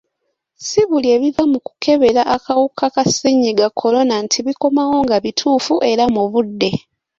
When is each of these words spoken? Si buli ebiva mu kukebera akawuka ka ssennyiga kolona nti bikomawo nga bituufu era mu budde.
Si 0.67 0.81
buli 0.89 1.07
ebiva 1.15 1.43
mu 1.51 1.59
kukebera 1.65 2.21
akawuka 2.35 2.85
ka 2.93 3.03
ssennyiga 3.09 3.67
kolona 3.79 4.15
nti 4.25 4.37
bikomawo 4.45 4.95
nga 5.05 5.17
bituufu 5.23 5.73
era 5.91 6.03
mu 6.15 6.23
budde. 6.31 6.69